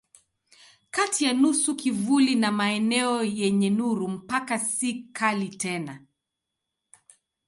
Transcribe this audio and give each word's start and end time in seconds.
Kati 0.91 1.25
ya 1.25 1.33
nusu 1.33 1.75
kivuli 1.75 2.35
na 2.35 2.51
maeneo 2.51 3.23
yenye 3.23 3.69
nuru 3.69 4.07
mpaka 4.07 4.59
si 4.59 4.93
kali 5.03 5.49
tena. 5.49 6.05